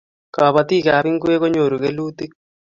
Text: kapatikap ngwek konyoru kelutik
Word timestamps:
kapatikap 0.35 1.05
ngwek 1.13 1.39
konyoru 1.41 1.75
kelutik 1.81 2.31